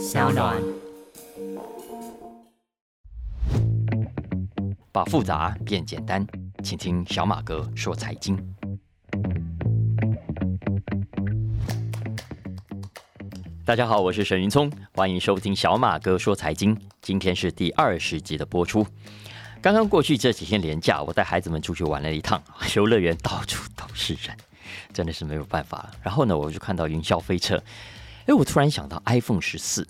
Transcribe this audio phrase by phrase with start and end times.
[0.00, 0.56] 小暖。
[4.90, 6.26] 把复杂变简单，
[6.64, 8.34] 请听小马哥说财经。
[13.62, 16.74] 大家好，我是沈云聪，欢迎收听小马哥说财经。
[17.02, 18.86] 今天是第二十集的播出。
[19.60, 22.42] 刚刚过去这几天连假，我带孩子们出去玩了一趟，
[22.74, 24.34] 游乐园到处都是人，
[24.94, 25.90] 真的是没有办法了。
[26.02, 27.62] 然后呢，我就看到云霄飞车，
[28.26, 29.86] 哎，我突然想到 iPhone 十四。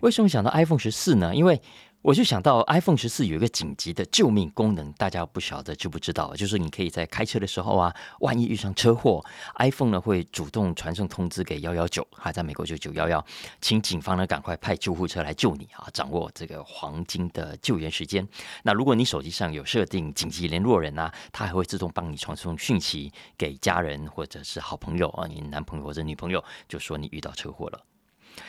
[0.00, 1.34] 为什么想到 iPhone 十四呢？
[1.34, 1.60] 因为
[2.06, 6.32] 我就想到 iPhone 十四有一个紧急的救命功能，大家不晓得知不知道？
[6.36, 9.24] 就是你可以在开车的时候啊，万一遇上车祸
[9.56, 13.26] ，iPhone 呢会主动传送通知给幺幺九，还在美国就九幺幺，
[13.60, 18.24] 请警方呢赶快派救护车来救你啊，掌握这个黄金的救援时间。
[18.62, 27.84] 那如果你手机上有设定紧急联络人啊，它还会自动帮你传送讯息给家人或者是好朋友啊，你男朋友或者女朋友，就说你遇到车祸了。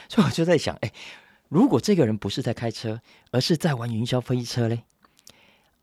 [0.07, 0.91] 所以我就在想，哎。
[1.49, 2.99] 如果这个人不是在开车，
[3.31, 4.83] 而是在玩云霄飞车嘞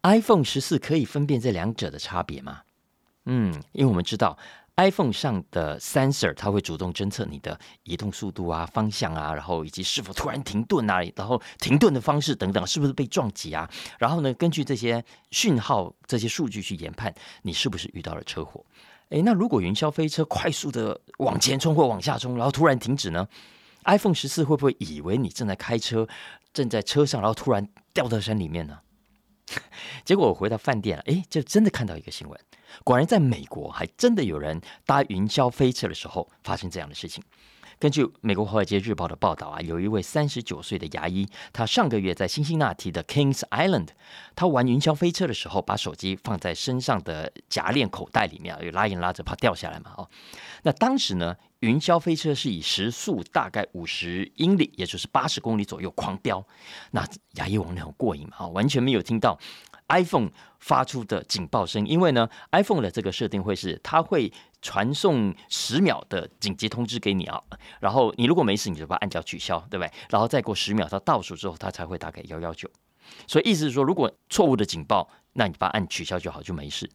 [0.03, 2.61] ？iPhone 十四可以分辨这两者的差别吗？
[3.25, 4.37] 嗯，因为我们知道
[4.77, 13.71] iPhone 上的 sensor 它会主动侦测你的移动速度啊、方向啊，然后以及是否突然停顿啊，然后停顿的方式等等，是不是被撞击啊？
[13.99, 18.63] 然后呢，根据这些讯号、这些数据去研判你是不是遇到了车祸。
[19.09, 23.27] 诶，那如果云霄飞车快速的往前冲或往下冲，然后突然停止呢
[23.85, 26.09] ？iPhone 十四会不会以为你正在开车，
[26.53, 28.81] 正在车上，然后突然掉到山里面呢？
[30.05, 32.41] 结果我回到饭店了，哎，就真的看到一个新闻，
[32.83, 37.23] 果然在美国还真的有人搭云霄飞车的时候发生这样的事情。
[37.79, 43.89] 根据美国华尔街日报的报道啊，有一位三十九岁的牙医，他上个月在辛辛那提的 Kings Island，
[44.35, 50.09] 他玩云霄飞车的时候，把手机放在身上的夹链口袋里面，有拉链拉着怕掉下来嘛，哦，
[50.63, 56.47] 那当时呢，云霄飞车是以时速大概五十英里，也就是八十公里左右狂飙，
[56.91, 59.39] 那牙医王很过瘾嘛，啊，完全没有听到。
[59.89, 64.33] iPhone 发出的警报声，因为呢，iPhone 的这个设定会是它会
[64.63, 67.41] 传送十秒的紧急通知给你啊，
[67.81, 69.91] 然后你如果没事，你就把按钮取消，对不对？
[70.11, 72.69] 然后再过十秒，它倒数之后，它才会打给幺幺九。
[73.27, 76.91] 所以意思是说，如果错误的警报，那你把按取消就好，就没事。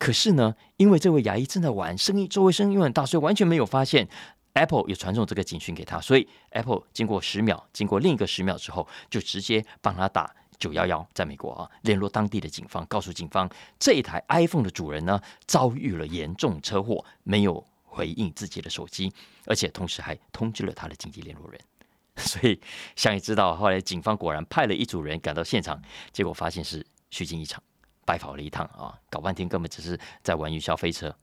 [0.00, 4.08] 可是呢，因为这位牙医正在玩，声音周围声音很大，所以完全没有发现
[4.54, 10.34] Apple 有传送这个警讯给他，所以 Apple 经过十秒，经过另一个十秒之后，就直接帮他打。
[10.58, 19.10] 九幺幺在美国啊，联络当地的警方，告诉警方这一台 iPhone 的主人呢遭遇了严重车祸，没有回应自己的手机，
[19.46, 21.60] 而且同时还通知了他的紧急联络人。
[22.16, 22.60] 所以，
[22.94, 25.80] 想也知道，后来警方果然派了一组人赶到现场，
[26.12, 27.62] 结果发现是虚惊一场，
[28.10, 31.14] 白跑了一趟啊，搞半天根本只是在玩云霄飞车。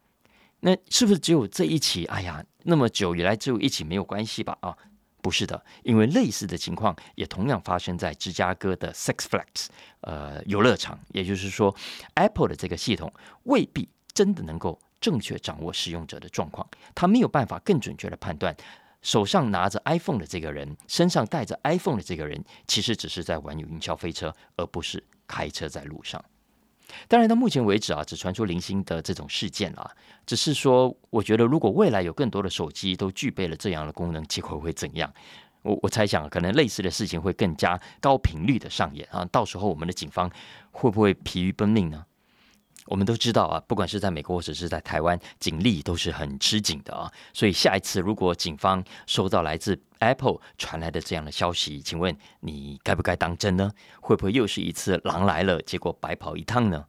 [0.62, 2.06] 那是不是只有这一起？
[2.06, 4.58] 哎呀，那么久以来只有一起没有关系吧？
[4.62, 4.78] 啊？
[5.22, 9.68] 不是的，因为类似的情况也同样发生在芝加哥的 Six Flags
[10.02, 10.98] 呃游乐场。
[11.10, 11.76] 也就是说
[12.14, 13.12] ，Apple 的这个系统
[13.44, 16.66] 未必真的能够正确掌握使用者的状况，
[16.96, 18.56] 它没有办法更准确的判断
[19.02, 26.24] 手上拿着 iPhone 的这个人，身上带着 iPhone 的这个人，其实只是在玩云霄飞车，而不是开车在路上。
[27.08, 29.90] 当然，到目前为止啊，只传出零星的这种事件啊。
[30.26, 35.12] 只是说，我觉得如果未来有更多的手机都具备了这样的功能，结果会怎样？
[35.64, 39.26] 我我猜想，可能类似的事情会更加高频率的上演啊。
[39.32, 40.30] 到时候我们的警方
[40.72, 42.06] 会不会疲于奔命呢？
[42.88, 47.12] 我们都知道啊，不管是在美国或者是在台湾，警力都是很吃紧的啊。
[47.34, 53.72] 所以下一次如果警方收到来自 Apple 传来的这样的消息，请问你该不该当真呢？
[54.02, 56.86] 会不会又是一次狼来了，结果白跑一趟呢？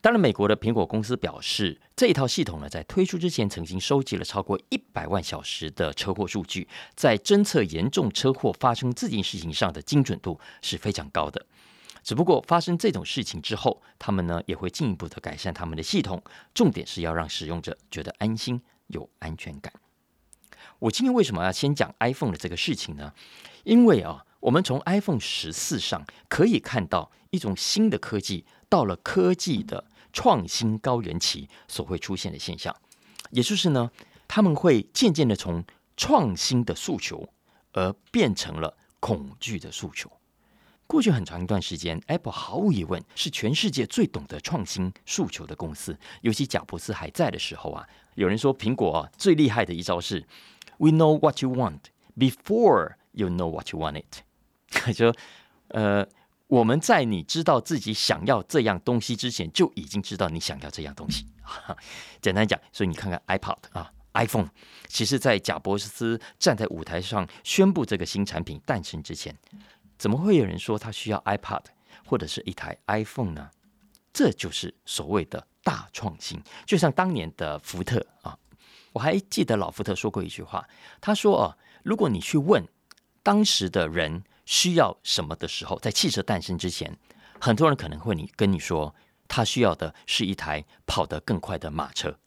[0.00, 6.66] 当然，美国的苹果公司表示，这一套系统呢，在推出之前曾经收集了超过一百万小时的车祸数据，
[6.96, 11.46] 在侦测严重车祸发生这件事情上的精准度是非常高的。
[12.02, 19.72] 只不过发生这种事情之后，他们呢也会进一步的改善他们的系统，重点是要让使用者觉得安心、有安全感。
[20.78, 23.12] 我今天为什么要先讲 iPhone 的这个事情呢？
[23.64, 32.74] 因为啊，我们从 iPhone 十四上可以看到一种新的科技到了科技的创新高原期所会出现的现象，
[33.30, 33.90] 也就是呢，
[34.26, 35.64] 他们会渐渐的从
[35.96, 37.28] 创新的诉求
[37.72, 40.10] 而变成了恐惧的诉求。
[40.92, 45.98] 过去很长一段时间，Apple 毫无疑问是全世界最懂得创新诉求的公司。
[46.20, 50.22] 尤其贾伯斯还在的时候啊，有人说苹果啊最厉害的一招是
[50.76, 51.78] “We know what you want
[52.14, 55.14] before you know what you want it”， 就
[55.68, 56.06] 呃
[56.48, 61.26] 我们在你知道自己想要这样东西之前，就已经知道你想要这样东西。
[62.20, 64.50] 简单讲，所以你看看 iPod 啊 iPhone，
[64.88, 69.34] 其实，在贾伯斯站在舞台上宣布这个新产品诞生之前，
[70.02, 71.62] 怎么会有人说他需要 iPad
[72.04, 73.48] 或者是一台 iPhone 呢？
[74.12, 76.42] 这就是所谓的大创新。
[76.66, 78.36] 就像当年的福特啊，
[78.92, 80.68] 我还记得老福特说过一句话，
[81.00, 82.66] 他说：“哦，如果你去问
[83.22, 86.98] 当时的人需要什么的时候，在汽车诞生之前，
[87.40, 88.92] 很多人可能会你跟你说，
[89.28, 92.18] 他需要的是一台跑得更快的马车。”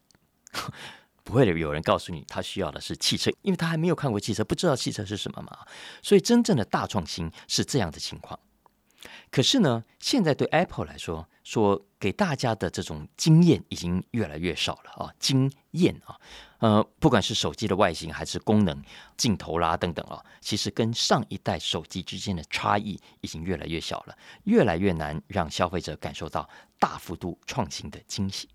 [1.25, 5.65] 不会有人告诉你他需要的是汽车，因为他还没有看过汽车，不知道汽车是什么嘛。
[6.01, 8.39] 所以真正的大创新是这样的情况。
[9.29, 16.15] 可是呢，现在对 Apple 来说，说给大家的这种经验已经越来越少了啊，经验啊，
[16.59, 18.81] 呃，不管是手机的外形还是功能、
[19.17, 26.47] 镜头啦等等啊，其实跟上一代手机之间的差异已经越来越小了，越来越难让消费者感受到
[26.79, 28.47] 大幅度创新的惊喜。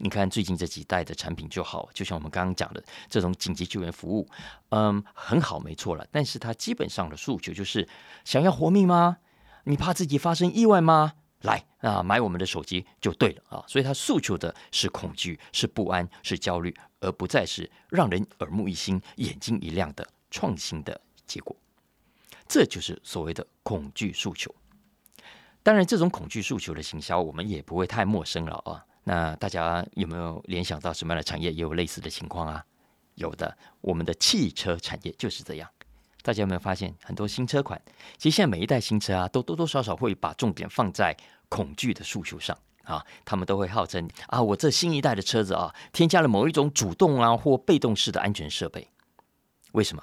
[0.00, 4.28] 你看最近这几代的产品就好，就像我们刚刚讲的这种紧急救援服务，
[4.70, 6.06] 嗯，很好，没错了。
[6.12, 7.86] 但是它基本上的诉求就是
[8.24, 9.18] 想要活命吗？
[9.64, 11.14] 你怕自己发生意外吗？
[11.42, 13.64] 来啊，买我们的手机就对了啊。
[13.66, 21.56] 所以它诉求的是恐惧、是不安、是焦虑，而不再是让人耳目一新、眼睛一亮的创新的结果。
[22.46, 24.54] 这就是所谓的恐惧诉求。
[25.62, 28.84] 当然，这种恐惧诉求的行销，我们也不会太陌生了啊。
[29.08, 32.62] 那大家有没有联想到什么样的产业也有类似的情况啊？
[33.14, 35.66] 有的，我们的汽车产业就是这样。
[36.20, 37.80] 大家有没有发现，很多新车款，
[38.18, 41.16] 其实现在每一代新车啊，都多多少少会把重点放在
[41.48, 43.02] 恐惧的诉求上啊。
[43.24, 48.86] 他们都会号称啊，我这新一代的车子啊，添加了某一种主动啊或被动式的安全设备。
[49.72, 50.02] 为什么？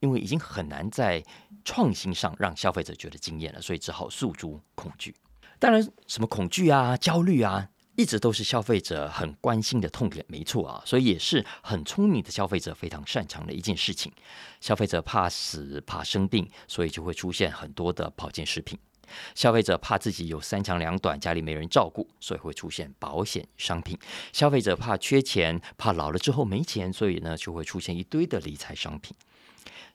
[0.00, 1.24] 因为已经很难在
[1.64, 5.16] 创新上让消费者觉得惊艳了，所以只好诉诸恐惧。
[5.58, 7.70] 当然，什么恐惧啊、焦虑啊。
[7.94, 14.10] 一直都是消费者很关心的痛点，没错啊，所以也是很聪明的消费者非常擅长的一件事情。
[14.60, 18.78] 消费者怕死、怕生病，所以就会出现很多的保健食品；
[19.34, 23.94] 消费者怕自己有三长两短，家里没人照顾，所以会出现保险商品；
[24.32, 29.14] 消费者怕缺钱，怕老了之后没钱，所以呢就会出现一堆的理财商品。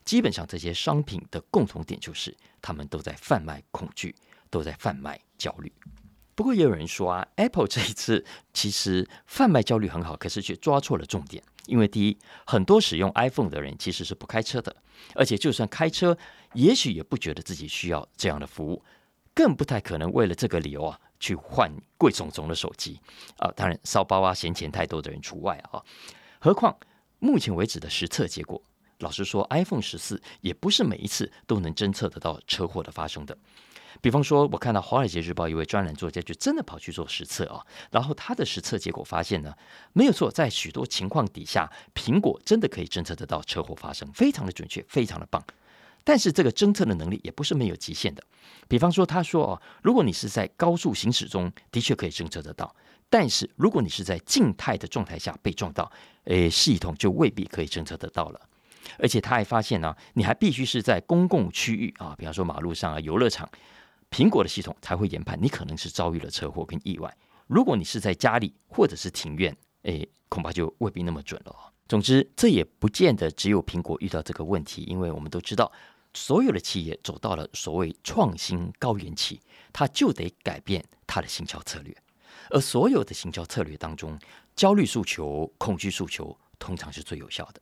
[0.04, 4.14] 基本上这些商品的共同点就是，他们都在贩卖恐惧，
[4.48, 5.72] 都在贩卖焦虑。
[6.38, 8.24] 不过也有人说啊，Apple 这一次
[8.54, 11.42] 其实贩卖焦虑很好，可是却抓错了重点。
[11.66, 14.76] 因为第一，很多使用 iPhone 的人其实是不开车的，
[15.16, 16.16] 而且就算开车，
[16.52, 18.80] 也许也不觉得自己需要这样的服务，
[19.34, 23.00] 更不太可能为了这个理由啊去换贵重重的手机
[23.38, 23.50] 啊。
[23.56, 25.82] 当然，骚包啊、嫌钱太多的人除外啊。
[26.38, 26.78] 何况
[27.18, 28.62] 目前为止的实测结果，
[29.00, 33.36] 老实说，iPhone 十四也不是每一次都能侦测得到车祸的发生的。
[34.00, 39.52] 比方说，我看到《华尔街日报》一位专栏作家就真的跑去做实测啊，然后他的实测结果发现呢，
[39.92, 45.42] 没有错，在许多情况底下，苹果真的可以侦测得到车祸发生，非常的准确，非常的棒。
[46.04, 48.22] 但是这个侦测的能力也不是没有极限的。
[48.66, 52.66] 比方说，他说哦，如果你是在高速行驶中，的确可以侦测得到；
[53.10, 55.90] 但是如果你是在静态的状态下被撞到，
[56.24, 58.40] 诶，系统就未必可以侦测得到了。
[58.98, 63.46] 而且他还发现呢，你还必须是在公共区域啊，比方说马路上啊、游乐场。
[64.10, 67.14] 苹果的系统才会研判你可能是遭遇了车祸跟意外。
[67.46, 71.54] 如果你是在家里或者是庭院，哎，恐怕就未必那么准了。
[71.88, 75.72] 总之，这也不见得只有苹果遇到这个问题，因为我们都知道，
[76.12, 79.40] 所有的企业走到了所谓创新高原期，
[79.72, 81.96] 它就得改变它的行销策略。
[82.50, 84.18] 而所有的行销策略当中，
[84.54, 87.60] 焦虑诉求、恐惧诉求，通常是最有效的。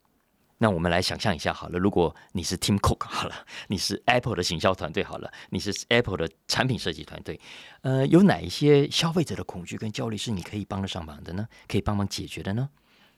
[0.58, 3.34] 那我们来想象一下好了，如果你是 Tim Cook 好了，
[3.68, 7.38] 你是 Apple 的行销团队好了，你是 Apple 的产品设计团队，
[7.82, 11.46] 呃，有哪一些消费者的恐惧跟焦虑是你可以帮得上忙的呢？
[11.68, 12.68] 可以帮忙解决的呢？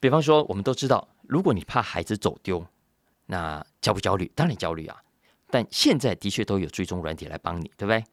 [0.00, 2.66] 比方说，我们都知道，如果你怕孩子走丢，
[3.26, 4.30] 那焦不焦虑？
[4.34, 4.96] 当然焦虑啊！
[5.50, 8.04] 但现在的确都有追踪软体来帮你，对不对？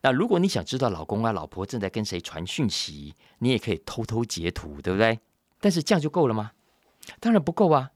[0.00, 5.18] 那如果你想知道老公啊、老婆正在跟谁传讯息，你也可以偷偷截图，对不对？
[5.60, 6.52] 但是这样就够了吗？
[7.20, 7.90] 当然不够啊！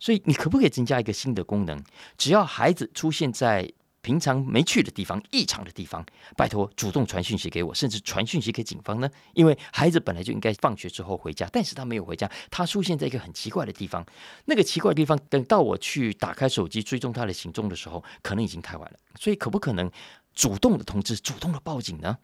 [0.00, 1.80] 所以你可不可以增加一个新的功能？
[2.18, 3.70] 只要孩子出现在
[4.02, 6.02] 平常没去的地方、异常的地方，
[6.34, 9.10] 拜托主动传讯息给我，甚至传讯息给警方呢？
[9.34, 14.02] 因为孩子本来就应该放学之后回家，但是他没有回家，他出现在一个很奇怪的地方。
[14.46, 18.98] 那个奇怪的地方，等到我去打开手机追踪他的行踪的时候，可能已经太晚了。
[19.18, 19.90] 所以可不可能
[20.34, 22.16] 主动的通知、主动的报警呢？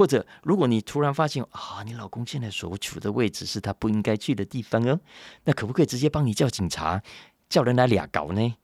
[0.00, 4.98] 或者，如果你突然发现啊，你老公现在所处的位置是他不应该去的地方哦，
[5.44, 7.02] 那可不可以直接帮你叫警察，
[7.50, 8.56] 叫人来俩搞呢？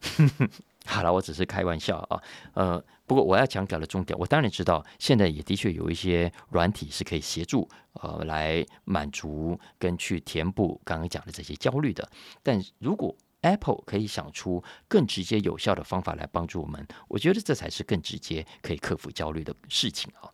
[0.86, 2.22] 好了，我只是开玩笑啊。
[2.54, 12.08] 呃，不过我要强调的重点，我当然知道，现在也的确有一些软体是可以协助呃来满足跟去填补刚刚讲的这些焦虑的。
[12.42, 20.32] 但如果 Apple 可以想出更直接有效的方法来帮助我们，我觉得这才是更直接可以克服焦虑的事情啊。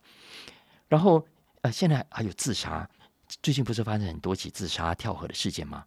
[0.87, 1.25] 然后
[1.61, 2.89] 呃，现在还有自杀，
[3.41, 5.85] 最近不是发生很多起自杀跳河的事件吗？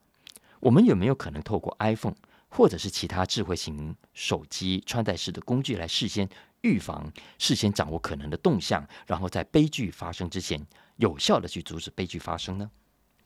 [0.61, 2.15] 我们有没有可能透过 iPhone？
[2.49, 6.27] 或者是其他智慧型手机穿戴式的工具来事先
[6.63, 10.65] 预防、事先掌握可能的动向，然后在悲剧发生之前
[10.97, 12.71] 有效的去阻止悲剧发生呢？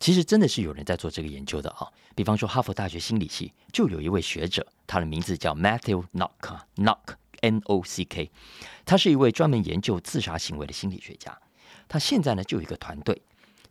[0.00, 1.86] 其实真的是有人在做这个研究的啊！
[2.16, 8.32] 比方说哈佛大学心理系就有一位学者，他的名字叫 Matthew Knock，Knock N O C K，
[8.86, 11.38] 他是一位专门研究自杀行为的心理学家。
[11.90, 13.20] 他现在呢就有一个团队，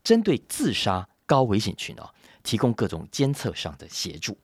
[0.03, 4.37] 针对自杀高危险群哦，提供各种监测上的协助。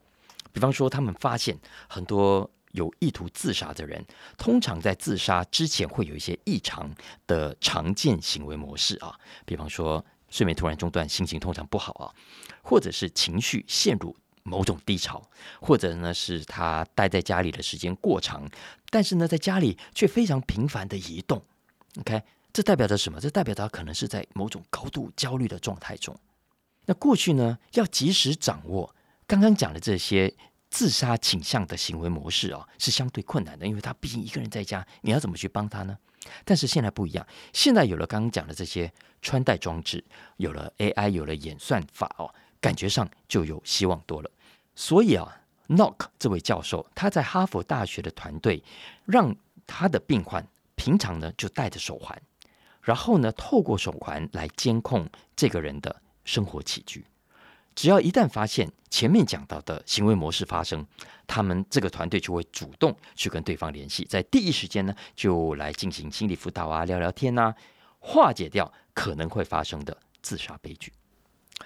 [0.53, 4.01] 比方说，他们发现很多有意图自杀的人，
[4.37, 6.89] 通常在自杀之前会有一些异常
[7.27, 9.13] 的常见行为模式啊。
[9.45, 12.07] 比方说，睡眠突然中断，心情通常不好啊，
[12.63, 15.21] 或者是情绪陷入某种低潮，
[15.59, 18.49] 或者呢是他待在家里的时间过长，
[18.89, 21.43] 但是呢在家里却非常频繁的移动。
[21.99, 22.21] OK，
[22.55, 23.19] 这代表着什么？
[23.19, 26.17] 这代表他可能是在某种高度焦虑的状态中。
[26.85, 28.95] 那过去呢，要及时掌握。
[29.27, 30.33] 刚刚讲的这些
[30.69, 35.97] 自杀倾向的行为模式啊，是相对困难的，因为他毕竟一个人在家，你要怎么去帮他呢？
[36.45, 38.89] 但是现在不一样，现在有了刚刚讲的这些
[39.21, 40.01] 穿戴装置，
[40.37, 44.31] 有了 AI，有了演算法哦，感觉上就有希望多了。
[44.75, 48.63] 所以啊，Knock 这位教授他在哈佛大学的团队，
[49.03, 49.35] 让
[49.67, 52.21] 他的病患平常呢就戴着手环，
[52.85, 57.03] 然后呢透过手环来监控这个人的生活起居。
[57.73, 60.85] 只要一旦发现前面讲到的行为模式发生，
[61.27, 67.53] 他们这个团队就会主动去跟对方联系，在第一时间呢就来进行心理辅导啊、聊聊天啊，
[67.99, 70.93] 化解掉可能会发生的自杀悲剧。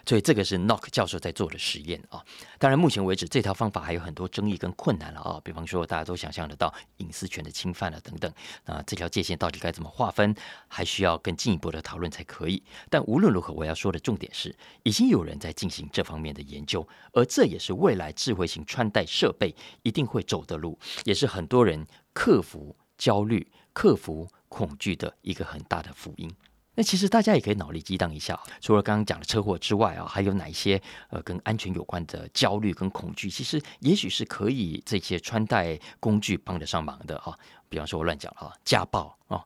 [0.06, 2.24] 所以这个是 Knock 教授在做的实验啊。
[2.58, 5.42] 当然，目前为止这套方法还有很多争议跟困难了啊。
[5.44, 8.32] 比方说，大家都想象得到隐私权的侵犯了等等。
[8.66, 10.36] 那这条界限到底该怎么划分，
[10.68, 12.64] 还需要更进一步的讨论才可以。
[12.90, 26.32] 但无论如何，我要说的重点是，已经有人在进行这方面的研究，而这也是未来智慧型穿戴设备一定会走的路，也是很多人克服焦虑、克服恐惧的一个很大的福音。
[26.80, 33.30] 那其实大家也可以脑力激荡一下，除了刚刚讲的车祸之外啊，还有哪一些呃跟安全有关的焦虑跟恐惧？
[33.30, 37.38] 其实也许是可以这些穿戴工具帮得上忙的哈。
[37.68, 39.44] 比方说我乱讲啊，家暴啊、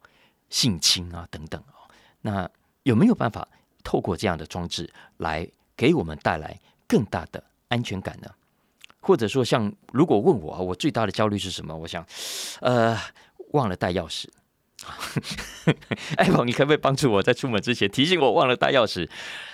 [0.52, 1.90] 性侵啊等等啊。
[2.22, 2.48] 那
[2.84, 3.48] 有没有办法
[3.84, 4.88] 透过这样的装置
[5.18, 6.56] 来给我们带来
[6.88, 8.30] 更大的安全感呢？
[9.00, 11.76] 或者说，像如果问我，我最大的焦虑是什么？
[11.76, 12.06] 我想，
[12.62, 12.96] 呃，
[13.54, 14.28] 忘了带钥匙。
[16.18, 19.08] Apple，你可不可以帮助我在出门之前提醒我忘了带钥匙？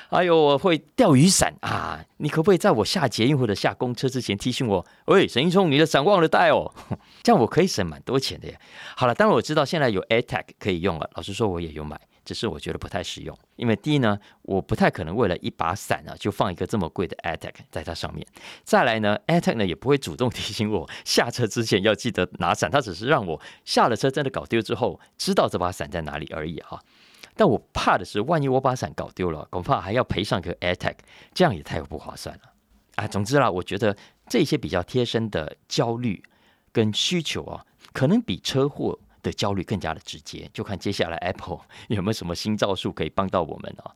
[0.10, 2.04] 哎呦，我会钓鱼伞啊！
[2.18, 4.86] 你可不可以在我下捷运或者下公车之前提醒我？
[5.06, 6.74] 喂，沈一聪，你的伞忘了带哦，
[7.22, 8.60] 这样我可以省蛮多钱的耶。
[8.96, 12.00] 好了，当然我知道现在有 AirTag 可以用了，老实说我也有买。
[12.26, 18.24] 只是我觉得不太实用，因为第一呢，我不太可能为了一把伞啊，就放一个这么贵的 AirTag 在它上面。
[18.64, 26.80] 再来呢，AirTag 呢也不会主动提醒我下车之前要记得拿伞，它只是让我下了车真的搞丢之后，知道这把伞在哪里而已哈。
[27.40, 30.96] 但我怕的是，万一我把伞搞丢了，恐怕还要赔上个 AirTag，
[31.34, 32.42] 这样也太不划算了
[32.96, 33.08] 啊。
[33.08, 33.96] 总之啦，我觉得
[34.28, 36.22] 这些比较贴身的焦虑
[36.74, 39.00] 跟需求啊，可能比车祸。
[39.22, 43.92] 的焦虑更加的直接，就看接下来 Apple 有没有什么新招数可以帮到我们啊？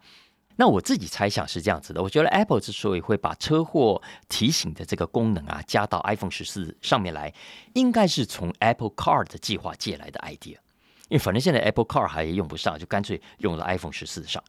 [0.57, 7.33] 那我自己猜想是这样子的，我觉得 Apple 之所以会把车祸提醒的这个功能啊加到 iPhone 十四上面来，
[7.73, 10.57] 应该是从 Apple Car 的计划借来的 idea。
[11.13, 14.43] 因为反正现在 Apple Car 还用不上，就干脆用了 iPhone 十四上。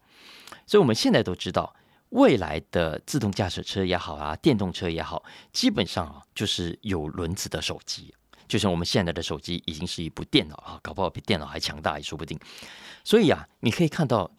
[0.66, 1.76] 所以我们现在都知道，
[2.08, 8.14] 未来的自动驾驶车也好啊，电动车也好，基本上啊就是有轮子的手机。
[8.48, 12.40] 就像我们现在的手机已经是一部电脑啊，搞不好比电脑还强大也说不定。
[13.04, 14.30] 所以啊，你可以看到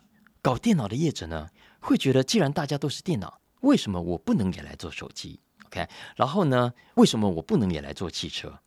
[0.41, 1.47] 搞电脑的业者呢，
[1.79, 8.57] 会觉得既然大家都是电脑，为什么我不能也来做手机？OK，然后呢，为什么我不能也来做汽车？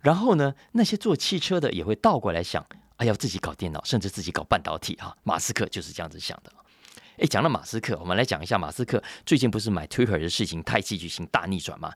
[0.00, 2.64] 然后呢，那些做汽车的也会倒过来想，
[3.00, 5.16] 哎，要自己搞电脑，甚至自己搞半导体哈。
[5.22, 6.52] 马斯克就是这样子想的。
[7.16, 11.90] 哎，讲到马斯克，我们来讲一下马斯克最近不是买 Twitter 的事情太戏剧性、大逆转吗？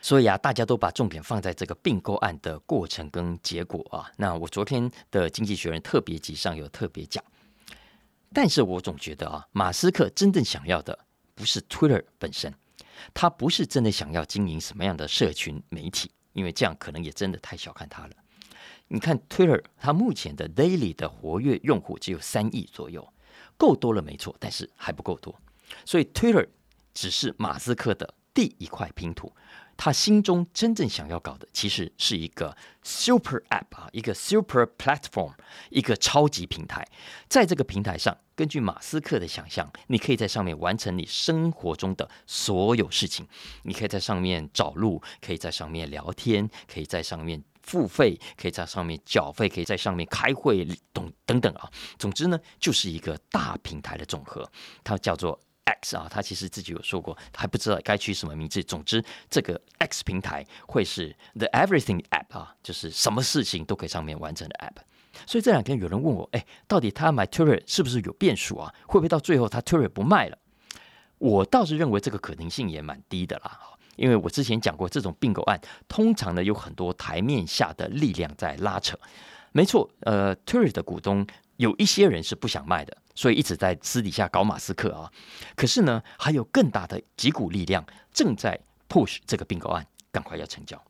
[0.00, 4.10] 所以啊，大家都把重点放在这个并购案的过程跟结果啊。
[4.16, 7.22] 那我昨天的《经济学人》特别集上有特别讲，
[8.32, 10.98] 但是我总觉得啊，马斯克真正想要的
[11.34, 12.54] 不是 Twitter 本身，
[13.12, 16.10] 他不是真的想要经营什么样的社群媒体。
[16.34, 18.10] 因为这样可能也真的太小看他了。
[18.88, 23.12] 你看 Twitter，它目前的 daily 的活跃用户只有三亿左右，
[23.56, 25.34] 够多了没错，但是还不够多。
[25.84, 26.48] 所以 Twitter
[26.94, 29.32] 只是马斯克的第一块拼图。
[29.80, 35.32] 他心中真正想要搞的，其实是一个 super app 啊，一个 super platform，
[35.70, 36.84] 一个超级平台。
[37.28, 43.28] 在这个平台上，根据马斯克的想象，你可以在上面完成你生活中的所有事情。
[43.62, 51.70] 你可以在上面找路，可以在上面聊天，可以在上面付费，可以在上面缴费，可以在上面开会，等等等啊。
[51.98, 54.50] 总之呢，就是一个大平台的总和，
[54.82, 55.38] 它叫做。
[55.82, 58.62] X 啊，他其实自己有说过，还不知道该取什么名字。
[58.62, 64.80] 总之，这个 X 平台会是 The Everything App 啊，就是什么事情都可以上面完成的 App。
[65.26, 68.74] 所以这两天有人问我，哎，到底他买 Twitter 是不是有变数啊？
[68.86, 70.38] 会不会到最后他 Twitter 不卖了？
[71.18, 73.60] 我倒是认为这个可能性也蛮低的啦，
[73.98, 78.98] 因为我之前讲过，这种并购案通常呢有很多台面下的力量在拉扯。
[79.52, 81.26] 没错，呃，Twitter 的股东
[81.56, 82.96] 有一些人是不想卖的。
[83.14, 85.10] 所以一直在私底下搞马斯克啊，
[85.56, 88.56] 可是呢，还有更大的几股力量正在
[88.88, 90.80] push 这个并购案，赶快要成交。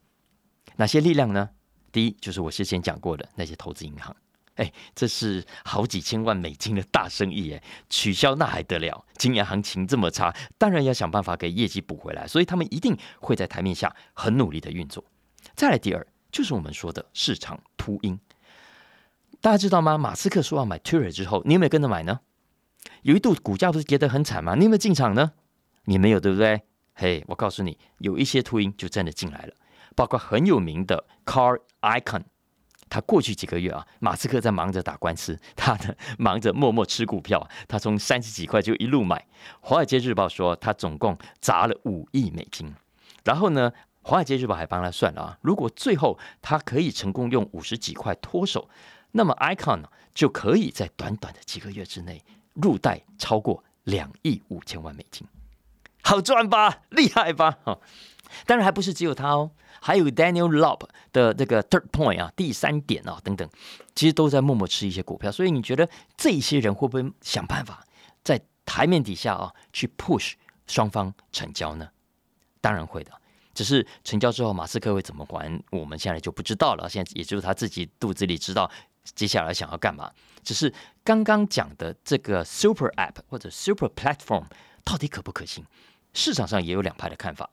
[0.77, 1.49] 哪些力量呢？
[1.91, 4.15] 第一就是我之前讲过的那些投资银行，
[4.59, 9.05] 哎，这是好几千万美金的大生意哎，取消那还得了？
[9.17, 15.03] 今年行情这么差，当然要想办法给业绩补回来，所以他们一定会在台面下很努力的运作。
[15.55, 18.19] 再来第二，就是我们说的市场秃鹰。
[19.41, 19.97] 大家知道吗？
[19.97, 22.21] 马斯克说要买 Twitter 之后，你有没有跟着买呢？
[23.03, 24.57] 有一度股价不是跌得很惨吗？
[24.57, 25.33] 你有没有进场呢？
[25.85, 26.62] 你没有，对不对？
[26.95, 29.55] 嘿，我告诉你，有一些秃鹰就真的进来了，
[29.95, 32.25] 包括很有名的 Car Icon，
[32.88, 39.26] 他过去几个月啊，马斯克在忙着打官司，他的忙着默默吃股票，他从三十几块就一路买。
[39.61, 42.75] 华尔街日报说他总共砸了五亿美金，
[43.25, 48.68] 然后呢，华尔街日报还帮他算了啊，如果最后他可以成功用五十几块脱手。
[49.12, 55.26] 那么，Icon 就可以在短短的几个月之内入袋超过两亿五千万美金，
[56.02, 56.83] 好赚吧？
[56.90, 57.59] 厉害吧？
[57.64, 57.78] 哈！
[58.47, 63.49] 当然还不是只有他哦，还有 Daniel Lob 的这个 Third Point 啊，第三点啊等等，
[63.94, 65.30] 其实都在默默吃一些股票。
[65.30, 67.84] 所以你觉得这些人会不会想办法
[68.23, 70.32] 在台面底下啊去 push
[70.67, 71.88] 双方成交呢？
[72.60, 73.12] 当然会的。
[73.54, 76.88] 只是成交之后，马斯克会怎么还，我们现在就不知道了。
[76.88, 78.71] 现在也就是他自己肚子里知道。
[79.14, 80.12] 接下来想要干嘛？
[80.45, 80.71] 只是
[81.02, 84.45] 刚刚讲的这个 super app 或者 super platform
[84.84, 85.64] 到底可不可行？
[86.12, 87.49] 市场上也有两派的看法。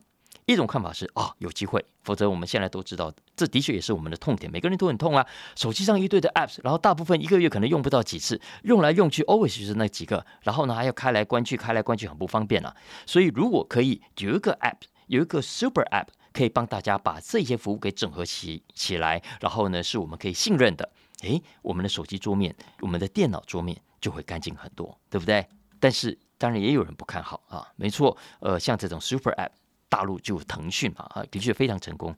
[0.45, 5.25] 一种看法是啊，有机会，否则我们现在都知道，这的确也是我们的痛点，每个人都很痛啊。
[5.55, 12.75] 手机上一堆的 App，然后大部分一个月可能用不到几次，用来用去 always 就是那几个，然后呢还要开来关去，开来关去很不方便啊。
[13.07, 14.77] 所以如果可以有一个 app，
[15.07, 20.87] 有一个 super app，可以帮大家把这些服务给整合起起来，然后呢是我们可以信任的。
[21.21, 25.43] 诶，我们的手机桌面，我们的电脑桌面就会干净很多，对不对？
[25.79, 29.49] 但是当然也有人不看好啊，没错，呃，像这种 Super App，
[29.95, 32.13] 大陆就腾讯嘛，啊，的确非常成功。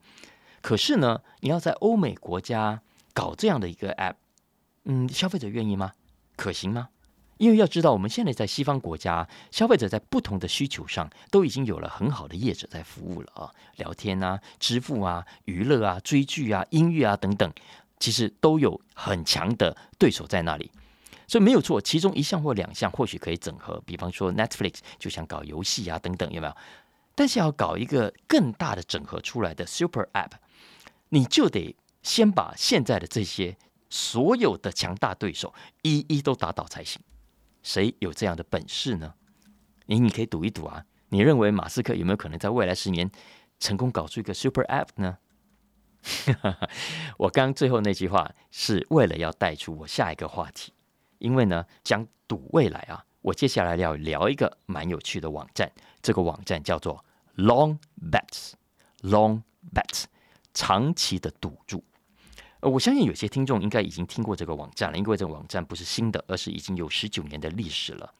[0.64, 2.82] 可是呢，你要在欧美国家
[3.14, 4.16] 搞这样的一个 App，
[4.86, 5.92] 嗯，消费者愿意吗？
[6.36, 6.90] 可行吗？
[7.38, 17.54] 因为要知道，我们现在在西方国家，消费者在不同的需求上都已经有了很好的业者在服务了啊，聊天啊、支付啊、娱乐啊、追剧啊、音乐啊等等。
[18.00, 20.72] 其实都有很强的对手在那里，
[21.28, 21.80] 所以没有错。
[21.80, 26.56] 其中一项或两项或许可以整合，比方说 Netflix 就想搞游戏啊等等，有没有？
[27.18, 30.34] 但是要搞一个更大的整合出来的 Super App，
[31.10, 33.58] 你就得先把现在的这些
[33.90, 35.52] 所有的强大对手
[35.82, 37.02] 一一都打倒才行。
[37.64, 39.16] 谁有这样的本事呢？
[39.88, 40.86] 你你可以赌一赌啊！
[41.10, 43.10] 你认为马斯克有没有可能在未来十年
[43.60, 45.18] 成功搞出一个 Super App 呢？
[47.18, 50.72] 我刚最后那句话是为了要带出我下一个话题，
[51.18, 55.72] 因为呢讲赌未来啊，我接下来要聊一个蛮有趣的网站，
[56.04, 57.04] 这个网站叫做
[57.38, 57.78] Long
[58.12, 59.42] Bets，Long
[59.74, 60.06] Bets，
[60.54, 61.84] 长期的赌注。
[62.62, 68.12] 我相信有些听众应该已经听过这个网站了，因为这个网站不是新的，而是已经有十九年的历史了。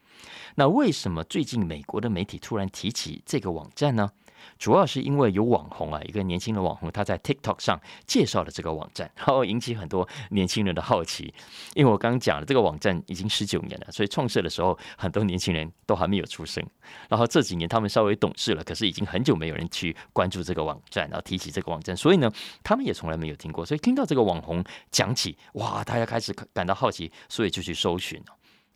[0.56, 4.12] 那为什么最近美国的媒体突然提起这个网站呢？
[4.58, 11.34] 主要是因为有网红啊，一个年轻的网红，他在 TikTok 上介绍了这个网站，然后引起很多年轻人的好奇。
[11.74, 16.64] 因为我刚刚讲了，这个网站已经十九年了，所以创设的时候很多年轻人都还没有出生。
[17.10, 22.32] 然后这几年他们稍微懂事了，可是已经很久没有人去关注这个网站，然后提起这个网站，所以呢，
[22.64, 23.66] 他们也从来没有听过。
[23.66, 28.22] 所以听到这个网红讲起，哇，大家开始感到好奇，所以就去搜寻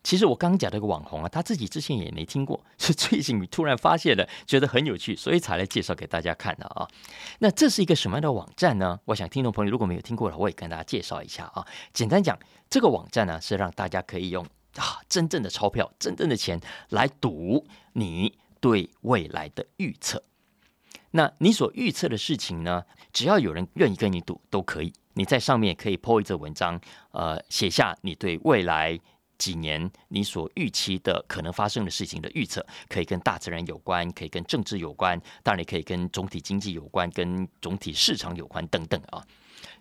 [0.03, 6.87] 其实我刚刚讲那个网红啊，他自己之前也没听过， 是最近突然发现了，觉得很有趣，所以才来介绍给大家看的啊。
[7.39, 8.99] 那这是一个什么样的网站呢？
[9.05, 11.65] 我想听众朋友如果没有听过的，我也跟大家介绍一下啊。
[11.93, 12.37] 简单讲，
[12.69, 14.43] 这个网站呢是让大家可以用
[14.75, 16.59] 啊真正的钞票、真正的钱
[16.89, 20.23] 来赌你对未来的预测。
[21.11, 22.83] 那你所预测的事情呢，
[23.13, 24.91] 只要有人愿意跟你赌，都可以。
[25.13, 26.79] 你在上面可以 po 一则文章，
[27.11, 28.97] 呃，写下你对未来。
[29.41, 39.25] 几年你所预期的可能发生的事情的预测，可以跟大自然有关，可以跟政治有关，当然也可以跟总体经济有关，跟总体市场有关等等啊。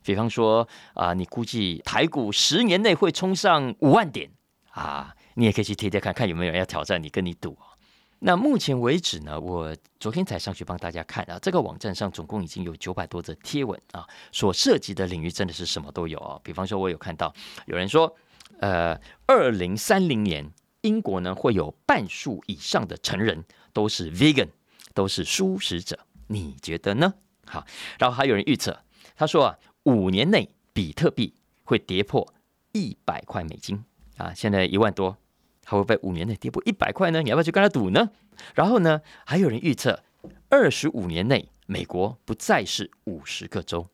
[0.03, 4.31] 比方说啊，你估计台股十年内会冲上五万点
[4.71, 7.77] 啊，你也可以去贴贴看看有没有人要挑战你，跟你赌啊。
[8.21, 16.41] 那目前为止呢，我昨天才上去帮大家看啊，这个网站上总共已经有九百多则贴文啊，所涉及的领域真的是什么都有啊。
[16.43, 17.31] 比方说，我有看到
[17.67, 18.11] 有人说。
[18.59, 24.49] 呃，二零三零年，英国呢会有半数以上的成人都是 vegan，
[24.93, 25.99] 都是素食者。
[26.27, 27.15] 你觉得呢？
[27.47, 27.65] 好，
[27.99, 28.83] 然后还有人预测，
[29.17, 31.35] 他说啊，五年内比特币
[31.65, 32.35] 会跌破
[32.73, 33.83] 一百块美金
[34.17, 35.17] 啊，现在一万多，
[35.65, 37.23] 还会不会五年内跌破一百块呢？
[37.23, 38.11] 你要不要去跟他赌呢？
[38.55, 40.03] 然后呢，还有人预测，
[40.49, 43.89] 二十五年内美国不再是五十个州，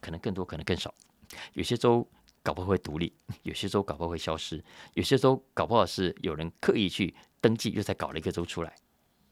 [0.00, 0.94] 可能更多，可能更少，
[1.54, 2.08] 有些州。
[2.42, 4.62] 搞不好会独立， 有些州搞不好会消失，
[4.94, 8.74] 有些州搞不好是有人刻意去登记，又再搞了一个州出来，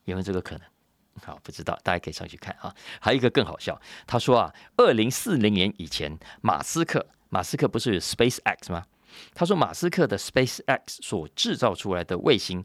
[0.04, 0.66] 有没有这个可能？
[1.24, 2.74] 好，不知道，大家可以上去看啊。
[3.00, 8.86] 还有一个更好笑，他说啊，二零四零年以前，马斯克，马斯克不是 Space X 吗？
[9.34, 12.64] 他说马斯克的 Space X 所制造出来的卫星，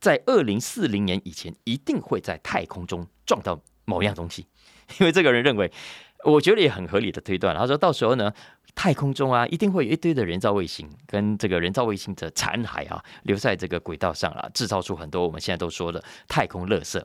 [0.00, 4.46] 在二零四零年以前一定会在太空中撞到某样东西，
[4.98, 5.70] 因为这个人认为，
[6.24, 7.54] 我觉得也很合理的推断。
[7.54, 8.32] 他说到时候呢。
[8.74, 17.02] 太空中啊，一定会有一堆的人造卫星跟这个人造卫星的残骸啊，留在这个轨道上啊，制造出很多我们现在都说的太空垃圾。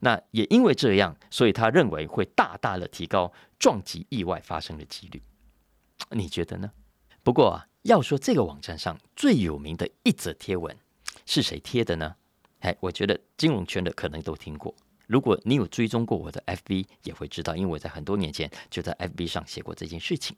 [0.00, 5.20] 那也因为这样，所以他认为会大大的提高撞击意外发生的几率。
[6.10, 6.70] 你觉得呢？
[7.24, 10.74] 不过啊，要说这个网站上最有名的一则贴文
[11.26, 12.14] 是谁贴的呢？
[12.60, 14.74] 哎，我觉得金融圈的可能都听过。
[15.06, 20.36] 如果你有追踪过我的 FB，也会知道，因为我在很多年前就在 FB 上写过这件事情。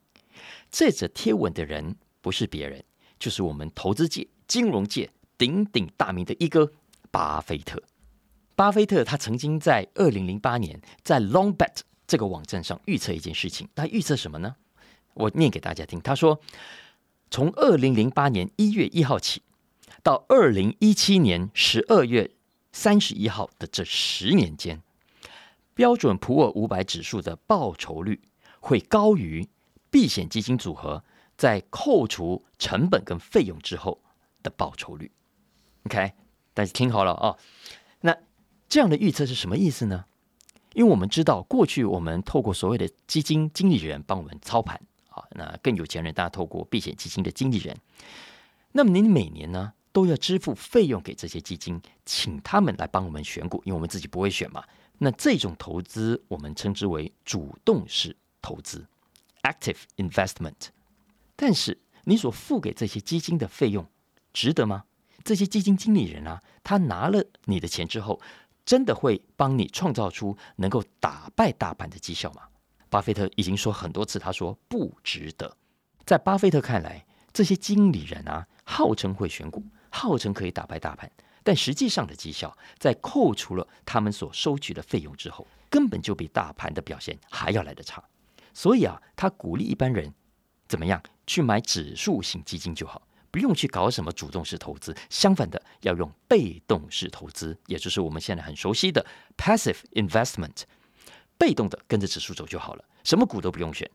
[0.70, 2.84] 这则贴文的人不是别人，
[3.18, 6.70] 就是我们投资界、金融界鼎鼎大名的一哥
[7.10, 7.82] 巴菲特。
[8.54, 14.56] 巴菲特他曾经在二零零八年在 Longbet 这个网站上预测一件事情，他预测什么呢？
[15.14, 16.00] 我念给大家听。
[16.00, 16.40] 他说，
[17.30, 19.42] 从二零零八年一月一号起，
[20.02, 22.30] 到二零一七年十二月
[22.72, 24.82] 三十一号的这十年间，
[25.74, 28.20] 标准普尔五百指数的报酬率
[28.60, 29.48] 会高于。
[29.90, 31.02] 避险基金组合
[31.36, 34.00] 在扣除成本跟费用之后
[34.42, 35.10] 的报酬率
[35.86, 36.12] ，OK，
[36.54, 37.36] 大家听好了啊。
[38.00, 38.16] 那
[38.68, 40.04] 这样的预测是什么意思呢？
[40.74, 47.76] 因为我们知道，过去我们透过所谓的基金经理人帮我们操盘啊，那更有钱人大家透过避险基金的经理人。
[48.72, 54.62] 那么您每年呢都要支付费用给这些基金，请他们来帮我们选股，因为我们自己不会选嘛。
[54.98, 58.86] 那这种投资我们称之为主动式投资。
[59.42, 60.68] Active investment，
[61.34, 63.86] 但是你所付给这些基金的费用
[64.32, 64.84] 值得吗？
[65.24, 68.20] 这些基金经理人啊，他拿了你的钱之后，
[68.64, 72.42] 真的会帮你创造出能够打败大盘的绩效吗？
[72.90, 75.56] 巴菲特已经说很多次，他说不值得。
[76.04, 81.10] 在巴菲特看来，这些经理人啊，号称会选股，号称可以打败大盘，
[81.42, 88.02] 但实际上的绩效，在扣除了他们所收取的费用之后，根本就比大盘的表现还要来得差。
[88.52, 90.12] 所以啊，他鼓励一般人
[90.68, 94.94] 怎么样去买指数型基金就好，不用去搞什么主动式投资。
[95.08, 99.04] 相反的，要用被动式投资，也就是我们现在很熟悉的
[99.36, 100.62] passive investment，
[101.38, 103.90] 被动的跟着指数走就好了，什么股都不用选。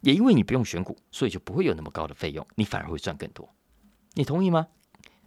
[0.00, 3.48] 也因为你不用选股，所以就不会有那么高的费用，你反而会赚更多。
[4.14, 4.66] 你同意吗？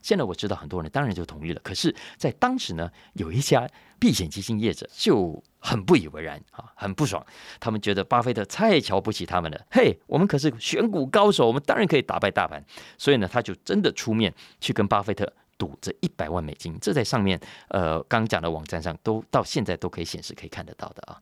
[0.04, 5.44] 现在我知道很多人当然就同意了，可是，在当时呢，有一家避险基金业者就。
[5.66, 7.26] 很不以为然啊，很不爽。
[7.58, 9.66] 他们觉得巴菲特太瞧不起他们了。
[9.72, 12.62] 嘿，我们可是选股高手，我们当然可以打败大盘。
[12.98, 16.78] 所以呢，他就真的出面去跟巴菲特赌这一百万美金。
[16.82, 17.40] 这在上面
[17.70, 21.18] 呃刚讲的网站上都到现在都可以显示可以看得到的啊。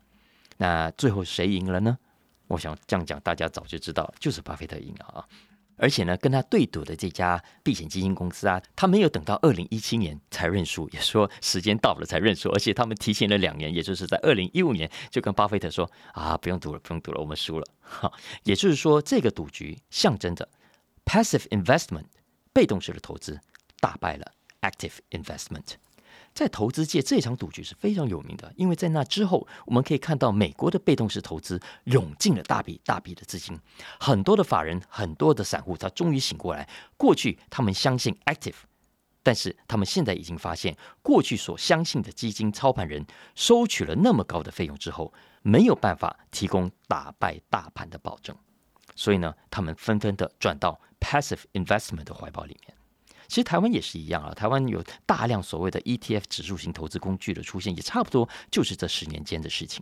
[0.58, 1.96] 那最后谁赢了呢？
[2.48, 5.24] 我想这样讲，大家早就知道，就是巴菲特赢了啊。
[5.82, 17.66] 而且呢，跟他对赌的这家避险基金公司啊，他没有等到二零一七年才认输， 也说时间到了才认输，而且他们提前了两年，也就是在二零一五年就跟巴菲特说啊，不用赌了，不用赌了，我们输了。
[17.82, 18.14] 哈，
[18.44, 20.48] 也就是说，这个赌局象征着
[21.04, 22.06] passive investment
[22.54, 23.40] 被动式的投资
[23.80, 25.74] 打败了 active investment。
[26.34, 33.60] 在投资界，这场赌局是非常有名的，因为在那之后，我们可以看到美国的被动式投资涌进了大笔大笔的资金，
[34.00, 36.68] 很多的法人、很多的散户，他终于醒过来。
[36.96, 38.56] 过去他们相信 active，
[39.22, 48.36] 但是他们现在已经发现，过去所相信的基金操盘人收取了那么高的费用之后，没有办法提供打败大盘的保证，
[48.96, 52.76] 所以呢，他们纷纷的转到 passive investment 的怀抱里面。
[53.32, 59.82] 其实台湾也是一样啊，台湾有大量所谓的 ETF 指数型投资工具的出现，也差不多就是这十年间的事情。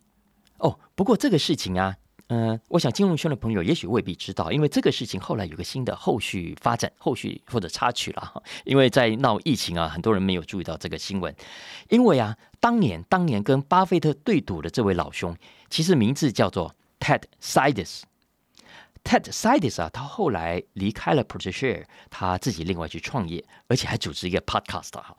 [0.59, 1.95] 哦，不过这个事情啊，
[2.27, 8.43] 嗯，我想金融圈的朋友也许未必知道，因为这个事情后来有个新的后续发展、后续或者插曲了哈。
[8.65, 11.35] 因为在闹疫情啊，很多人没有注意到这个新闻。
[11.89, 15.35] 因为啊，当年当年跟巴菲特对赌的这位老兄，
[15.71, 18.01] 其实名字叫做 Ted Sides，。
[19.03, 25.15] Ted Seides 啊，他后来离开了 Protege，他自己另外去创业，而且还组织一个 Podcast 哈。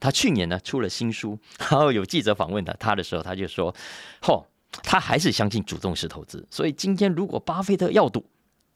[0.00, 1.38] 他去年呢出了新书，
[1.70, 3.74] 然后有记者访问他他的时候，他就说
[4.22, 4.44] ：“嚯，
[4.82, 8.24] 他还是相信主动式投资，所以今天如果巴菲特要赌，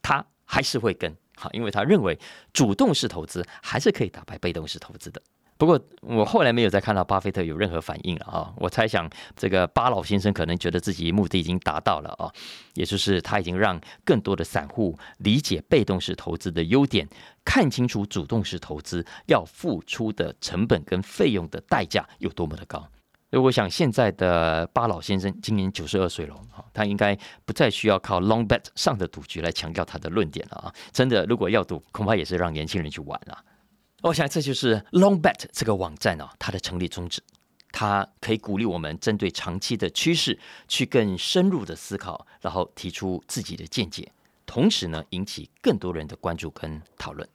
[0.03, 2.19] 他还是会跟，好，因为他认为
[2.53, 5.21] 主动式投资还是可以打败被动式投资的。”
[5.57, 8.53] 不过我后来没有再看到巴菲特有任何反应了啊！
[8.57, 12.29] 我猜想这个巴老先生可能觉得自己目的已经达到了啊，
[12.75, 17.09] 也就是他已经让更多的散户理解被动式投资的优点，
[17.45, 22.81] 看清楚主动式投资要付出的成本跟费用的代价有多么的高。
[23.31, 26.37] 所以我想现在的巴老先生今年九十二岁了，
[26.73, 30.75] 他应该不再需要靠 long bet 上的赌局来强调他的论点了啊！
[30.93, 33.39] 真的，如果要赌，恐怕也是让年轻人去玩了。
[34.05, 37.23] 我想这就是 Longbet 这个网站哦，它的成立宗旨，
[37.73, 40.39] 它可以鼓励我们针对长期的趋势
[40.69, 44.13] 去更深入的思考，然后提出自己的见解，
[44.45, 47.27] 同时呢，引起更多人的关注跟讨论。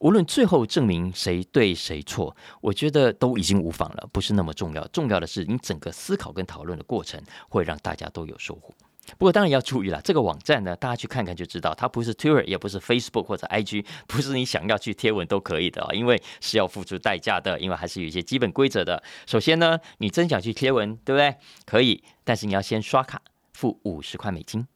[0.00, 4.86] 无论最后证明谁对谁错，我觉得都已经无妨了，不是那么重要。
[4.88, 8.74] 重要的是你整个思考跟讨论的过程会让大家都有收获。
[9.18, 19.02] 不过当然要注意了，这个网站呢，大家去看看就知道，它不是 Twitter，也不是 Facebook 或者 IG，不是你想要去贴文都可以的啊，因为是要付出代价的，因为还是有一些基本规则的。
[19.26, 21.36] 首先呢，你真想去贴文，对不对？
[21.64, 23.20] 可以，但是你要先刷卡
[23.52, 24.66] 付五十块美金，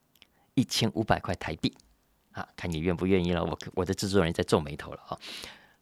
[0.55, 1.73] 一千五百块台币
[2.33, 3.45] 啊，看你愿不愿意了。
[3.45, 5.19] 我我的制作人在皱眉头了啊。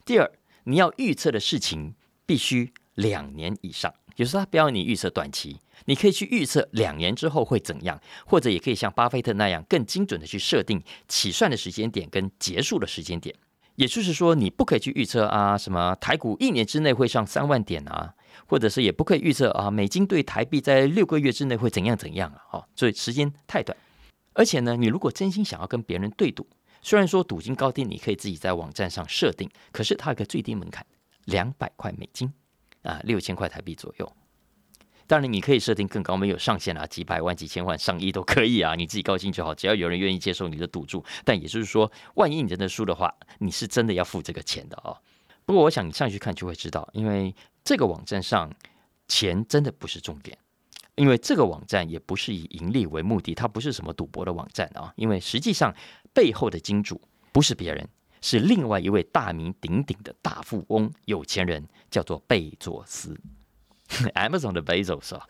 [0.05, 0.31] 第二，
[0.65, 1.95] 你要预测的事情
[2.27, 5.59] 必须两年以上，有时候他不要你预测短期。
[5.87, 13.35] 你可以去预测两年之后会怎样，或者也可以像巴菲特那样更精准的去设定起算的时间点跟结束的时间点。
[13.77, 18.15] 也就是说，你不可以去预测啊，什么台股一年之内会上三万点啊，
[18.47, 23.77] 或者是也不可以预测啊，美金对台币在六个月之内会怎样怎样啊，哦，所以时间太短。
[24.35, 26.47] 而且呢，你如果真心想要跟别人对赌，
[26.83, 30.85] 虽然说赌金高低你可以自己在网站上设定，可是它有个最低门槛，
[31.25, 32.31] 两百块美金
[32.83, 34.13] 啊，六千块台币左右。
[35.07, 41.05] 当然，你可以设定更高，没有上限啊，几百万、几千万、上亿都可以啊，你自己高兴就好，只要有人愿意接受你的赌注。
[41.25, 44.97] 但也就是说，万一你真的输的话，你是真的要付这个钱的哦。
[45.45, 47.35] 不过，我想你上去看就会知道，因为
[47.65, 48.51] 这个网站上
[49.09, 50.39] 钱真的不是重点，
[50.95, 54.93] 因为这个网站也不是以盈利为目的，它不是什么赌博的网站啊。
[54.97, 55.75] 因为实际上
[56.15, 57.01] 背后的金主
[57.33, 57.89] 不是别人，
[58.21, 63.19] 是另外一位大名鼎鼎的大富翁、有钱人，叫做贝佐斯。
[64.15, 65.29] Amazon 的 Bezos 啊，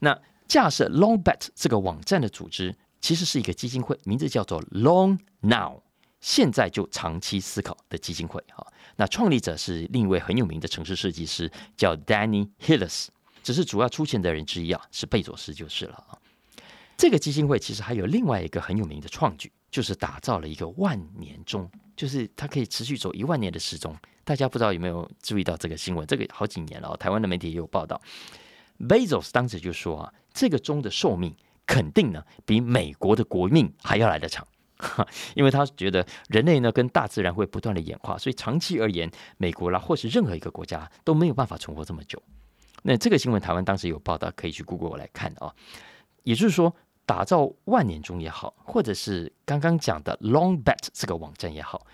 [0.00, 5.82] 那架设 Longbet 这个网站的组织其实是一个基金会，名字叫做 Long Now，
[6.20, 8.66] 现在就长期思考的基金会哈。
[8.96, 13.08] 那创立者是另一位很有名的城市设计师，叫 Danny Hillis，
[13.42, 16.18] 只是主要出钱的人之一啊，是贝佐斯就是了啊。
[16.96, 23.92] 这个基金会其实还有另外一个很有名的创举，就是打造了一个万年钟，就是它可以持续走一万年的时钟。
[24.22, 26.06] 大家不知道有没有注意到这个新闻？
[26.06, 28.00] 这个好几年了，台湾的媒体也有报道。
[28.78, 31.34] Bezos 当时就说啊，这个钟的寿命
[31.66, 34.46] 肯定呢比美国的国命还要来得长，
[35.34, 42.22] 因为他觉得人类呢跟大自然会不断的演化，所以长期而言，美国啦或是任何一个国家都没有办法存活这么久。
[42.84, 45.52] 那这个新闻台湾当时有报道，可以去 Google 来看啊。
[46.22, 46.74] 也就是说，
[47.06, 51.86] 打造万年钟也好，或者是刚刚讲的 Long Bet 这个网站也好。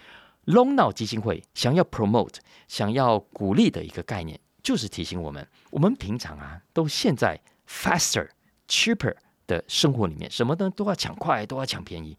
[0.47, 8.29] Long Now 基金会想要 promote、想要鼓励的一个概念，就是提醒我们：我们平常啊，都陷在 faster、
[8.67, 9.15] cheaper
[9.47, 12.17] 的生活里面，什么呢都要抢快，都要抢便宜。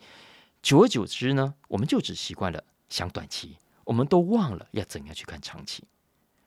[0.61, 5.83] 久而久之呢，我们就只习惯了想短期，我们都忘了要怎样去看长期。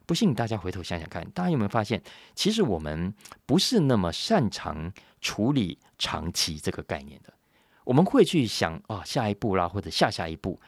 [0.06, 2.02] 不信大家回头想想看，大家有没有发现，
[2.34, 3.14] 其实我们
[3.46, 7.32] 不是那么擅长处理长期这个概念的。
[7.84, 10.60] 我们会去想啊，下一步啦，或者下下一步。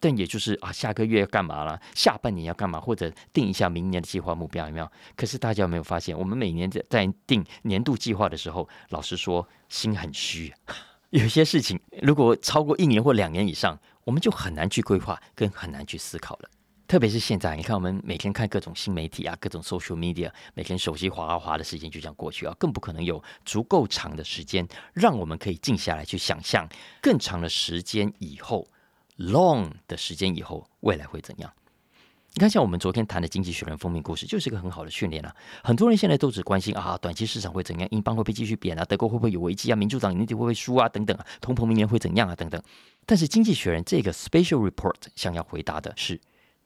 [0.00, 1.80] 但也就是啊，下个月要干嘛了？
[1.94, 2.80] 下半年要干嘛？
[2.80, 4.90] 或者定一下明年的计划目标有没有？
[5.14, 10.52] 可是大家有没有发现，我们每年在在定年度计划的时候，老实说心很虚。
[11.10, 16.50] 有些事情如果超过一年或两年以上，我们就很难去规划，跟很难去思考了。
[16.92, 26.68] 特别是现在，你看我们每天看各种新媒体啊，各种 social media，每天手机滑啊滑的时间就这样过去啊，更不可能有足够长的时间，让我们可以静下来去想象
[27.00, 28.68] 更长的时间以后
[29.16, 31.50] ，long 的时间以后未来会怎样？
[32.34, 35.34] 你看，像我们昨天谈的《经济学人》封面故事，就是一个很好的训练啊。
[35.64, 42.62] 很多人现在都只关心啊，短期市场会怎样，英镑会不会继续贬啊，德国会不会有危机啊，民主党年底会不会输啊，等等啊，通膨明年会怎样啊，等等。
[43.06, 46.20] 但是《经济学人》这个 special report 想要回答的是。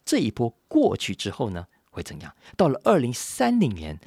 [0.06, 2.34] 这一波过去之后呢，会怎样？
[2.56, 3.98] 到了二零三零年，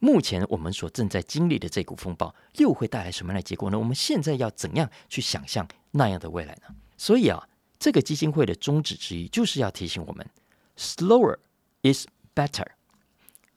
[0.00, 3.78] 目前我们所正在经历的这股风暴，又会带来什么样的结果呢？
[3.78, 6.74] 我们现在要怎样去想象那样的未来呢？
[6.98, 10.28] 所以啊，这个基金会的宗旨之一，就是要提醒我们
[10.76, 11.38] ：slower
[11.82, 12.66] is better，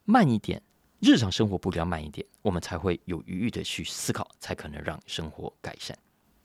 [0.05, 0.61] 慢一点，
[0.99, 5.97] 日常生活步调慢一点，我们才会有余裕的去思考，才可能让生活改善。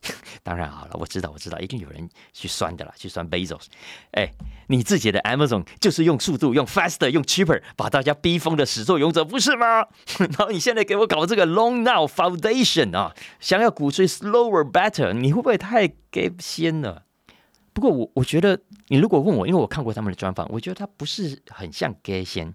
[0.42, 3.66] 当然好了，我知道，我知道，一定有人去酸的啦，去酸 Bezos。
[4.12, 4.30] 哎，
[4.68, 9.86] 你自己的 Amazon 就是用速度、用 faster、用 cheaper 把大家逼疯的始作俑者，不是吗？
[10.18, 17.04] 然后你现在给我搞这个 Long Now Foundation 啊，想要鼓吹 slower better，你会不会太 gap 先了？
[17.72, 22.54] 不过我我觉得，你如果问我，因为我看过他们的专访，我觉得他不是很像 gay 先。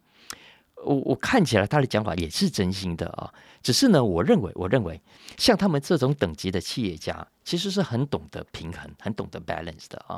[0.86, 3.34] 我我看起来他的讲法也是真心的啊，
[3.68, 5.02] 只是呢，我认为我认为
[5.38, 10.18] 像他们这种等级的企业家，其实是很懂得平衡、很懂得 balance 的啊。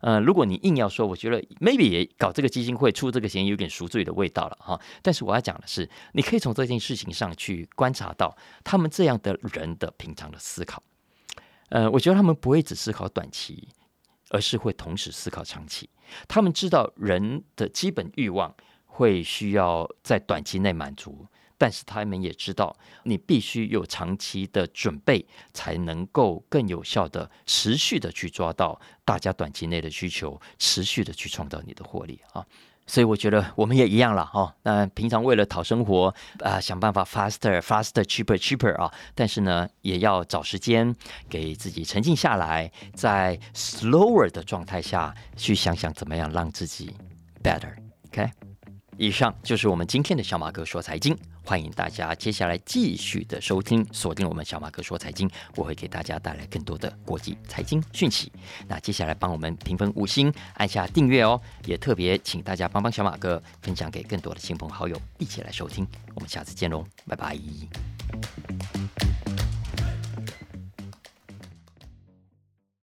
[0.00, 4.80] 呃，如果你硬要说，我觉得 maybe 也搞这个基金会出这个钱有点赎罪的味道了哈。
[5.00, 10.82] 但是我要讲的是，你可以从这件事情上去观察到他们这样的人的平常的思考。
[11.68, 13.68] 呃，我觉得他们不会只思考短期，
[14.30, 15.88] 而是会同时思考长期。
[16.26, 18.52] 他们知道人的基本欲望。
[18.90, 21.24] 会需要在短期内满足，
[21.58, 32.46] 但是他们也知道，你必须有长期的准备，才能够更有效的、持续的去抓到大家短期内的需求，持续的去创造你的获利啊！
[32.86, 34.54] 所以我觉得我们也一样了哈。
[34.62, 40.94] 那平常为了讨生活啊，想办法 faster、faster、cheaper、cheaper 啊，但是呢，也要找时间
[41.28, 46.94] 给自己沉静下来，在 slower 的状态下去想想怎么样让自己
[47.42, 47.74] better。
[48.06, 48.30] OK。
[48.96, 51.16] 以上就是我们今天的小马哥说财经，
[51.48, 58.30] 欢迎大家接下来继续的收听，锁定我们小马哥说财经，我会给大家带来更多的国际财经讯息。
[58.66, 65.88] 那接下来帮我们评分五星，按下订阅哦，也特别请大家帮帮小马哥分享给更多的亲朋好友，一起来收听。
[66.14, 67.38] 我们下次见喽，拜拜。